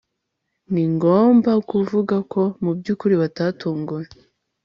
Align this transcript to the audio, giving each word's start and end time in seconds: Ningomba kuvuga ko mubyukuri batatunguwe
Ningomba 0.73 1.51
kuvuga 1.69 2.15
ko 2.31 2.41
mubyukuri 2.63 3.15
batatunguwe 3.21 4.05